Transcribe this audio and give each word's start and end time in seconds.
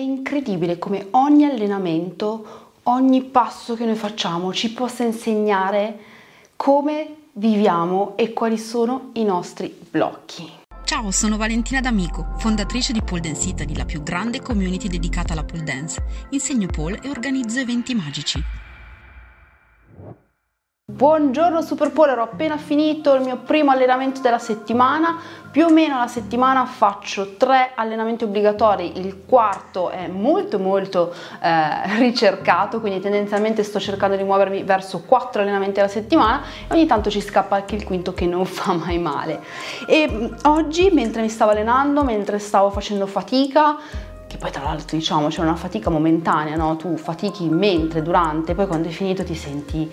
incredibile 0.00 0.78
come 0.78 1.08
ogni 1.10 1.44
allenamento, 1.44 2.70
ogni 2.84 3.22
passo 3.22 3.74
che 3.74 3.84
noi 3.84 3.96
facciamo 3.96 4.52
ci 4.52 4.72
possa 4.72 5.04
insegnare 5.04 5.98
come 6.56 7.14
viviamo 7.32 8.16
e 8.16 8.32
quali 8.32 8.58
sono 8.58 9.10
i 9.14 9.24
nostri 9.24 9.76
blocchi. 9.90 10.50
Ciao, 10.84 11.10
sono 11.10 11.36
Valentina 11.36 11.80
D'Amico, 11.80 12.34
fondatrice 12.38 12.92
di 12.92 13.02
Pole 13.02 13.20
Dance 13.20 13.48
Italy, 13.48 13.76
la 13.76 13.84
più 13.84 14.02
grande 14.02 14.40
community 14.40 14.88
dedicata 14.88 15.34
alla 15.34 15.44
pole 15.44 15.62
dance. 15.62 16.02
Insegno 16.30 16.66
pole 16.66 16.98
e 17.02 17.10
organizzo 17.10 17.60
eventi 17.60 17.94
magici. 17.94 18.42
Buongiorno 20.98 21.62
Superpoler, 21.62 22.18
ho 22.18 22.24
appena 22.24 22.56
finito 22.56 23.14
il 23.14 23.20
mio 23.20 23.36
primo 23.36 23.70
allenamento 23.70 24.20
della 24.20 24.40
settimana, 24.40 25.16
più 25.48 25.66
o 25.66 25.70
meno 25.70 25.94
alla 25.94 26.08
settimana 26.08 26.66
faccio 26.66 27.36
tre 27.36 27.70
allenamenti 27.76 28.24
obbligatori, 28.24 28.98
il 28.98 29.22
quarto 29.24 29.90
è 29.90 30.08
molto 30.08 30.58
molto 30.58 31.14
eh, 31.40 31.98
ricercato, 32.02 32.80
quindi 32.80 32.98
tendenzialmente 32.98 33.62
sto 33.62 33.78
cercando 33.78 34.16
di 34.16 34.24
muovermi 34.24 34.64
verso 34.64 35.04
quattro 35.06 35.42
allenamenti 35.42 35.78
alla 35.78 35.88
settimana 35.88 36.42
e 36.66 36.74
ogni 36.74 36.86
tanto 36.86 37.10
ci 37.10 37.20
scappa 37.20 37.54
anche 37.54 37.76
il 37.76 37.84
quinto 37.84 38.12
che 38.12 38.26
non 38.26 38.42
fa 38.44 38.72
mai 38.72 38.98
male. 38.98 39.40
E 39.86 40.32
oggi 40.46 40.90
mentre 40.90 41.22
mi 41.22 41.28
stavo 41.28 41.52
allenando, 41.52 42.02
mentre 42.02 42.40
stavo 42.40 42.70
facendo 42.70 43.06
fatica, 43.06 43.76
che 44.26 44.36
poi 44.36 44.50
tra 44.50 44.64
l'altro 44.64 44.96
diciamo 44.96 45.28
c'è 45.28 45.42
una 45.42 45.54
fatica 45.54 45.90
momentanea, 45.90 46.56
no? 46.56 46.74
Tu 46.74 46.96
fatichi 46.96 47.48
mentre, 47.48 48.02
durante, 48.02 48.56
poi 48.56 48.66
quando 48.66 48.88
è 48.88 48.90
finito 48.90 49.22
ti 49.22 49.36
senti 49.36 49.90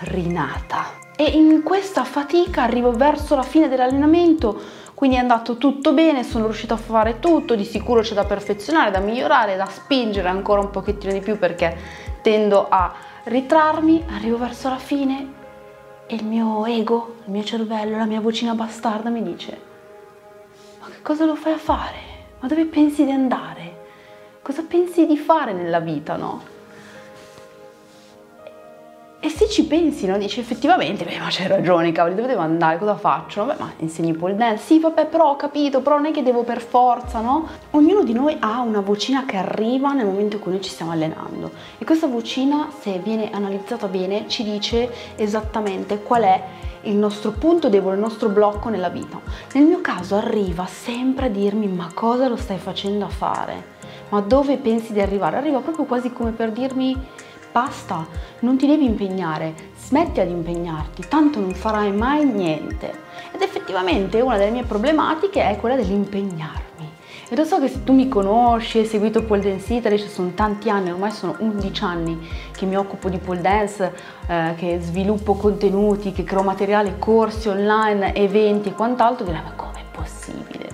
rinata. 0.00 0.98
E 1.16 1.24
in 1.24 1.62
questa 1.62 2.04
fatica 2.04 2.62
arrivo 2.62 2.92
verso 2.92 3.34
la 3.34 3.42
fine 3.42 3.68
dell'allenamento, 3.68 4.58
quindi 4.94 5.16
è 5.16 5.20
andato 5.20 5.56
tutto 5.56 5.92
bene, 5.92 6.24
sono 6.24 6.44
riuscita 6.44 6.74
a 6.74 6.78
fare 6.78 7.20
tutto, 7.20 7.54
di 7.54 7.64
sicuro 7.64 8.00
c'è 8.00 8.14
da 8.14 8.24
perfezionare, 8.24 8.90
da 8.90 9.00
migliorare, 9.00 9.56
da 9.56 9.66
spingere 9.66 10.28
ancora 10.28 10.60
un 10.60 10.70
pochettino 10.70 11.12
di 11.12 11.20
più 11.20 11.38
perché 11.38 11.76
tendo 12.22 12.66
a 12.68 12.92
ritrarmi, 13.24 14.04
arrivo 14.14 14.38
verso 14.38 14.68
la 14.68 14.78
fine 14.78 15.32
e 16.06 16.14
il 16.14 16.24
mio 16.24 16.64
ego, 16.66 17.16
il 17.24 17.32
mio 17.32 17.44
cervello, 17.44 17.96
la 17.96 18.06
mia 18.06 18.20
vocina 18.20 18.54
bastarda 18.54 19.10
mi 19.10 19.22
dice 19.22 19.68
ma 20.80 20.88
che 20.88 21.02
cosa 21.02 21.26
lo 21.26 21.34
fai 21.34 21.52
a 21.52 21.58
fare? 21.58 21.98
Ma 22.40 22.48
dove 22.48 22.64
pensi 22.64 23.04
di 23.04 23.10
andare? 23.10 23.88
Cosa 24.42 24.62
pensi 24.62 25.06
di 25.06 25.18
fare 25.18 25.52
nella 25.52 25.78
vita, 25.78 26.16
no? 26.16 26.42
E 29.22 29.28
se 29.28 29.50
ci 29.50 29.66
pensi, 29.66 30.06
no? 30.06 30.16
Dici 30.16 30.40
effettivamente, 30.40 31.04
beh, 31.04 31.18
ma 31.18 31.26
c'hai 31.28 31.46
ragione, 31.46 31.92
cavoli, 31.92 32.14
dove 32.14 32.26
devo 32.26 32.40
andare? 32.40 32.78
Cosa 32.78 32.96
faccio? 32.96 33.44
Vabbè, 33.44 33.60
ma 33.60 33.70
insegni 33.80 34.14
pole 34.14 34.34
dance? 34.34 34.64
Sì, 34.64 34.80
vabbè, 34.80 35.08
però 35.08 35.32
ho 35.32 35.36
capito, 35.36 35.82
però 35.82 35.96
non 35.96 36.06
è 36.06 36.10
che 36.10 36.22
devo 36.22 36.42
per 36.42 36.62
forza, 36.62 37.20
no? 37.20 37.46
Ognuno 37.72 38.02
di 38.02 38.14
noi 38.14 38.34
ha 38.40 38.60
una 38.60 38.80
vocina 38.80 39.26
che 39.26 39.36
arriva 39.36 39.92
nel 39.92 40.06
momento 40.06 40.36
in 40.36 40.42
cui 40.42 40.52
noi 40.52 40.62
ci 40.62 40.70
stiamo 40.70 40.92
allenando. 40.92 41.50
E 41.76 41.84
questa 41.84 42.06
vocina, 42.06 42.70
se 42.80 42.98
viene 43.04 43.28
analizzata 43.30 43.88
bene, 43.88 44.24
ci 44.26 44.42
dice 44.42 44.90
esattamente 45.16 46.00
qual 46.00 46.22
è 46.22 46.42
il 46.84 46.96
nostro 46.96 47.32
punto 47.32 47.68
debole, 47.68 47.96
il 47.96 48.00
nostro 48.00 48.30
blocco 48.30 48.70
nella 48.70 48.88
vita. 48.88 49.20
Nel 49.52 49.64
mio 49.64 49.82
caso 49.82 50.16
arriva 50.16 50.64
sempre 50.64 51.26
a 51.26 51.28
dirmi 51.28 51.68
ma 51.68 51.90
cosa 51.92 52.26
lo 52.26 52.36
stai 52.36 52.56
facendo 52.56 53.04
a 53.04 53.08
fare? 53.10 53.76
Ma 54.08 54.20
dove 54.20 54.56
pensi 54.56 54.94
di 54.94 55.00
arrivare? 55.02 55.36
Arriva 55.36 55.60
proprio 55.60 55.84
quasi 55.84 56.10
come 56.10 56.30
per 56.30 56.52
dirmi 56.52 56.96
Basta, 57.52 58.06
non 58.40 58.56
ti 58.56 58.68
devi 58.68 58.84
impegnare, 58.84 59.54
smetti 59.76 60.24
di 60.24 60.30
impegnarti, 60.30 61.08
tanto 61.08 61.40
non 61.40 61.52
farai 61.52 61.90
mai 61.90 62.24
niente. 62.24 62.92
Ed 63.32 63.42
effettivamente 63.42 64.20
una 64.20 64.36
delle 64.36 64.52
mie 64.52 64.62
problematiche 64.62 65.42
è 65.42 65.56
quella 65.56 65.74
dell'impegnarmi. 65.74 66.68
E 67.28 67.34
lo 67.34 67.42
so 67.42 67.58
che 67.58 67.66
se 67.66 67.82
tu 67.82 67.92
mi 67.92 68.06
conosci, 68.08 68.78
hai 68.78 68.86
seguito 68.86 69.24
pole 69.24 69.40
dance 69.40 69.74
Italy, 69.74 69.98
ci 69.98 70.06
sono 70.06 70.30
tanti 70.34 70.70
anni, 70.70 70.92
ormai 70.92 71.10
sono 71.10 71.34
11 71.40 71.82
anni 71.82 72.28
che 72.56 72.66
mi 72.66 72.76
occupo 72.76 73.08
di 73.08 73.18
pole 73.18 73.40
dance, 73.40 73.94
eh, 74.28 74.54
che 74.56 74.78
sviluppo 74.80 75.34
contenuti, 75.34 76.12
che 76.12 76.22
creo 76.22 76.42
materiale, 76.42 76.98
corsi 77.00 77.48
online, 77.48 78.14
eventi 78.14 78.68
e 78.68 78.74
quant'altro, 78.74 79.24
direi 79.24 79.42
ma 79.42 79.52
com'è 79.54 79.82
possibile? 79.90 80.68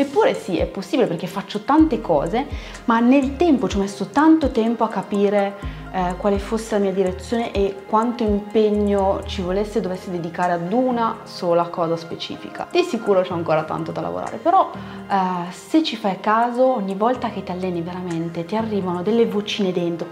Eppure 0.00 0.34
sì, 0.34 0.58
è 0.58 0.66
possibile 0.66 1.08
perché 1.08 1.26
faccio 1.26 1.64
tante 1.64 2.00
cose, 2.00 2.46
ma 2.84 3.00
nel 3.00 3.34
tempo 3.34 3.68
ci 3.68 3.76
ho 3.76 3.80
messo 3.80 4.06
tanto 4.10 4.52
tempo 4.52 4.84
a 4.84 4.88
capire 4.88 5.56
eh, 5.92 6.14
quale 6.16 6.38
fosse 6.38 6.74
la 6.76 6.80
mia 6.80 6.92
direzione 6.92 7.52
e 7.52 7.84
quanto 7.86 8.22
impegno 8.22 9.20
ci 9.24 9.42
volesse 9.42 9.78
e 9.78 9.80
dovessi 9.80 10.10
dedicare 10.10 10.52
ad 10.52 10.72
una 10.72 11.18
sola 11.24 11.64
cosa 11.68 11.96
specifica. 11.96 12.68
Di 12.70 12.82
sicuro 12.82 13.22
c'è 13.22 13.32
ancora 13.32 13.64
tanto 13.64 13.92
da 13.92 14.00
lavorare, 14.00 14.36
però 14.36 14.70
eh, 15.08 15.50
se 15.50 15.82
ci 15.82 15.96
fai 15.96 16.20
caso, 16.20 16.76
ogni 16.76 16.94
volta 16.94 17.30
che 17.30 17.42
ti 17.42 17.50
alleni 17.50 17.80
veramente 17.82 18.44
ti 18.44 18.56
arrivano 18.56 19.02
delle 19.02 19.26
vocine 19.26 19.72
dentro, 19.72 20.06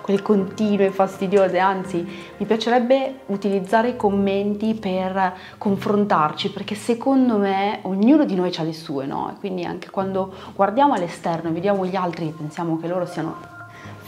quelle 0.00 0.22
continue, 0.22 0.90
fastidiose, 0.90 1.58
anzi 1.58 1.98
mi 2.36 2.46
piacerebbe 2.46 3.20
utilizzare 3.26 3.90
i 3.90 3.96
commenti 3.96 4.74
per 4.74 5.34
confrontarci, 5.58 6.50
perché 6.50 6.74
secondo 6.74 7.36
me 7.36 7.80
ognuno 7.82 8.24
di 8.24 8.34
noi 8.34 8.52
ha 8.56 8.62
le 8.62 8.72
sue, 8.72 9.06
no? 9.06 9.30
E 9.30 9.38
quindi 9.38 9.64
anche 9.64 9.90
quando 9.90 10.32
guardiamo 10.54 10.94
all'esterno 10.94 11.50
e 11.50 11.52
vediamo 11.52 11.86
gli 11.86 11.96
altri 11.96 12.34
pensiamo 12.36 12.78
che 12.78 12.86
loro 12.86 13.06
siano 13.06 13.58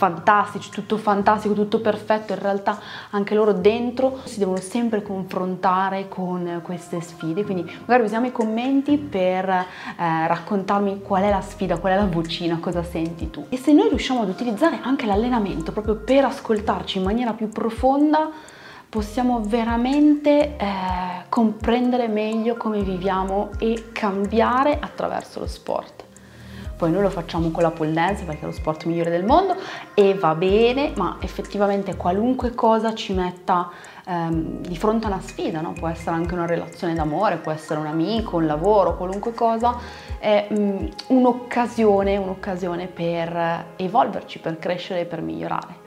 fantastici, 0.02 0.68
tutto 0.68 0.96
fantastico, 0.96 1.54
tutto 1.54 1.80
perfetto, 1.80 2.32
in 2.32 2.40
realtà 2.40 2.76
anche 3.10 3.36
loro 3.36 3.52
dentro 3.52 4.18
si 4.24 4.40
devono 4.40 4.56
sempre 4.56 5.00
confrontare 5.00 6.08
con 6.08 6.60
queste 6.64 7.00
sfide, 7.00 7.44
quindi 7.44 7.70
magari 7.86 8.02
usiamo 8.02 8.26
i 8.26 8.32
commenti 8.32 8.98
per 8.98 9.48
eh, 9.48 9.64
raccontarmi 9.96 11.02
qual 11.02 11.22
è 11.22 11.30
la 11.30 11.40
sfida, 11.40 11.78
qual 11.78 11.92
è 11.92 11.96
la 11.96 12.06
vocina, 12.06 12.58
cosa 12.58 12.82
senti 12.82 13.30
tu. 13.30 13.46
E 13.48 13.56
se 13.56 13.72
noi 13.72 13.90
riusciamo 13.90 14.22
ad 14.22 14.28
utilizzare 14.28 14.80
anche 14.82 15.06
l'allenamento 15.06 15.70
proprio 15.70 15.94
per 15.94 16.24
ascoltarci 16.24 16.98
in 16.98 17.04
maniera 17.04 17.32
più 17.32 17.48
profonda, 17.48 18.28
possiamo 18.88 19.40
veramente 19.44 20.56
eh, 20.56 21.26
comprendere 21.28 22.08
meglio 22.08 22.56
come 22.56 22.82
viviamo 22.82 23.50
e 23.60 23.90
cambiare 23.92 24.78
attraverso 24.80 25.38
lo 25.38 25.46
sport 25.46 26.01
poi 26.82 26.90
noi 26.90 27.02
lo 27.02 27.10
facciamo 27.10 27.52
con 27.52 27.62
la 27.62 27.70
pole 27.70 27.92
dance 27.92 28.24
perché 28.24 28.42
è 28.42 28.44
lo 28.44 28.50
sport 28.50 28.86
migliore 28.86 29.08
del 29.08 29.24
mondo 29.24 29.54
e 29.94 30.14
va 30.14 30.34
bene, 30.34 30.90
ma 30.96 31.18
effettivamente 31.20 31.94
qualunque 31.94 32.56
cosa 32.56 32.92
ci 32.92 33.12
metta 33.12 33.70
ehm, 34.04 34.62
di 34.62 34.76
fronte 34.76 35.06
a 35.06 35.10
una 35.10 35.20
sfida, 35.20 35.60
no? 35.60 35.74
può 35.74 35.86
essere 35.86 36.16
anche 36.16 36.34
una 36.34 36.44
relazione 36.44 36.94
d'amore, 36.94 37.36
può 37.36 37.52
essere 37.52 37.78
un 37.78 37.86
amico, 37.86 38.38
un 38.38 38.46
lavoro, 38.46 38.96
qualunque 38.96 39.32
cosa, 39.32 39.78
è 40.18 40.48
um, 40.50 40.88
un'occasione, 41.06 42.16
un'occasione 42.16 42.88
per 42.88 43.66
evolverci, 43.76 44.40
per 44.40 44.58
crescere 44.58 45.02
e 45.02 45.04
per 45.04 45.22
migliorare. 45.22 45.81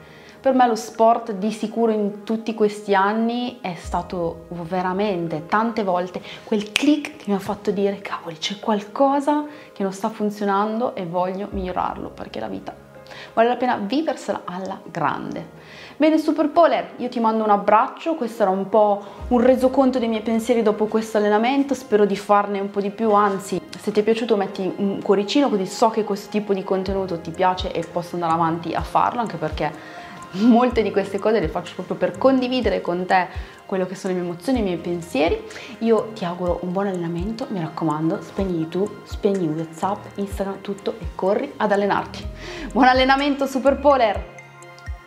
Per 0.46 0.54
me 0.54 0.68
lo 0.68 0.76
sport 0.76 1.32
di 1.32 1.50
sicuro 1.50 1.90
in 1.90 2.22
tutti 2.22 2.54
questi 2.54 2.94
anni 2.94 3.58
è 3.60 3.74
stato 3.74 4.44
veramente 4.50 5.46
tante 5.46 5.82
volte 5.82 6.22
quel 6.44 6.70
click 6.70 7.16
che 7.16 7.24
mi 7.26 7.34
ha 7.34 7.40
fatto 7.40 7.72
dire 7.72 8.00
cavoli 8.00 8.38
c'è 8.38 8.60
qualcosa 8.60 9.44
che 9.72 9.82
non 9.82 9.92
sta 9.92 10.08
funzionando 10.08 10.94
e 10.94 11.04
voglio 11.04 11.48
migliorarlo 11.50 12.10
perché 12.10 12.38
la 12.38 12.46
vita 12.46 12.72
vale 13.34 13.48
la 13.48 13.56
pena 13.56 13.76
viversela 13.76 14.42
alla 14.44 14.78
grande. 14.84 15.48
Bene 15.96 16.16
Super 16.16 16.50
Polar, 16.50 16.90
io 16.98 17.08
ti 17.08 17.18
mando 17.18 17.42
un 17.42 17.50
abbraccio, 17.50 18.14
questo 18.14 18.42
era 18.42 18.50
un 18.52 18.68
po' 18.68 19.04
un 19.28 19.40
resoconto 19.40 19.98
dei 19.98 20.06
miei 20.06 20.22
pensieri 20.22 20.62
dopo 20.62 20.86
questo 20.86 21.16
allenamento, 21.16 21.74
spero 21.74 22.04
di 22.04 22.16
farne 22.16 22.60
un 22.60 22.70
po' 22.70 22.80
di 22.80 22.90
più, 22.90 23.10
anzi 23.10 23.60
se 23.76 23.90
ti 23.90 23.98
è 23.98 24.02
piaciuto 24.04 24.36
metti 24.36 24.72
un 24.76 25.02
cuoricino 25.02 25.48
così 25.48 25.66
so 25.66 25.90
che 25.90 26.04
questo 26.04 26.28
tipo 26.30 26.54
di 26.54 26.62
contenuto 26.62 27.20
ti 27.20 27.32
piace 27.32 27.72
e 27.72 27.84
posso 27.84 28.14
andare 28.14 28.32
avanti 28.32 28.74
a 28.74 28.82
farlo 28.82 29.20
anche 29.20 29.36
perché 29.36 30.04
molte 30.40 30.82
di 30.82 30.90
queste 30.90 31.18
cose 31.18 31.40
le 31.40 31.48
faccio 31.48 31.74
proprio 31.74 31.96
per 31.96 32.18
condividere 32.18 32.80
con 32.80 33.06
te 33.06 33.28
quello 33.66 33.86
che 33.86 33.94
sono 33.94 34.14
le 34.14 34.20
mie 34.20 34.28
emozioni, 34.28 34.60
i 34.60 34.62
miei 34.62 34.76
pensieri. 34.76 35.42
Io 35.80 36.10
ti 36.14 36.24
auguro 36.24 36.60
un 36.62 36.72
buon 36.72 36.86
allenamento, 36.86 37.46
mi 37.50 37.60
raccomando, 37.60 38.20
spegni 38.22 38.58
YouTube, 38.58 38.90
spegni 39.04 39.48
WhatsApp, 39.48 40.16
Instagram, 40.16 40.60
tutto 40.60 40.94
e 40.98 41.06
corri 41.14 41.52
ad 41.56 41.72
allenarti. 41.72 42.24
Buon 42.72 42.86
allenamento 42.86 43.46
Super 43.46 43.78
Polar! 43.78 44.35